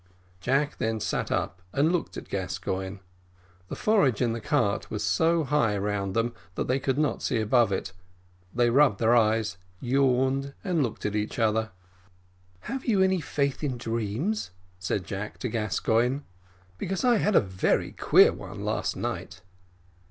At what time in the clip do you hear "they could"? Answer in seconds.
6.67-6.97